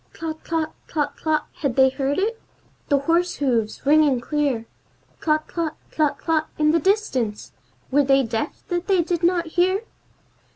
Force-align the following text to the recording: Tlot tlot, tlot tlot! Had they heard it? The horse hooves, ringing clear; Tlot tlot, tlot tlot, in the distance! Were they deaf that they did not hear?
Tlot 0.15 0.43
tlot, 0.43 0.71
tlot 0.87 1.15
tlot! 1.17 1.43
Had 1.57 1.75
they 1.75 1.89
heard 1.89 2.17
it? 2.17 2.41
The 2.89 2.97
horse 2.97 3.35
hooves, 3.35 3.85
ringing 3.85 4.19
clear; 4.19 4.65
Tlot 5.21 5.47
tlot, 5.47 5.75
tlot 5.91 6.17
tlot, 6.21 6.47
in 6.57 6.71
the 6.71 6.79
distance! 6.79 7.51
Were 7.91 8.03
they 8.03 8.23
deaf 8.23 8.63
that 8.69 8.87
they 8.87 9.03
did 9.03 9.21
not 9.21 9.45
hear? 9.45 9.83